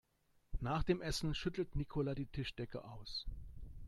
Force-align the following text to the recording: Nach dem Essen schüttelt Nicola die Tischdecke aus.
Nach 0.61 0.81
dem 0.81 0.99
Essen 1.03 1.35
schüttelt 1.35 1.75
Nicola 1.75 2.15
die 2.15 2.25
Tischdecke 2.25 2.83
aus. 2.83 3.27